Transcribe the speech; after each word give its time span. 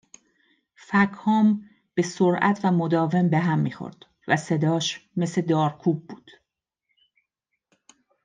فَکهام 0.75 1.69
به 1.93 2.01
سرعت 2.01 2.59
و 2.63 2.71
مداوم 2.71 3.29
به 3.29 3.37
هم 3.37 3.59
میخورد 3.59 4.05
و 4.27 4.35
صداش، 4.37 5.09
مثل 5.17 5.41
دارکوب 5.41 6.07
بود 6.07 6.31